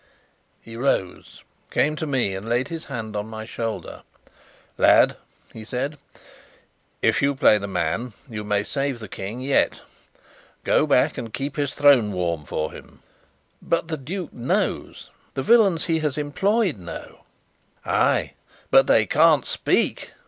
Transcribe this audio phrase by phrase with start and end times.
[0.63, 4.01] He rose, came to me, and laid his hand on my shoulder.
[4.75, 5.15] "Lad,"
[5.53, 5.99] he said,
[7.03, 9.81] "if you play the man, you may save the King yet.
[10.63, 13.01] Go back and keep his throne warm for him."
[13.61, 17.19] "But the duke knows the villains he has employed know"
[17.85, 18.33] "Ay,
[18.71, 20.13] but they can't speak!"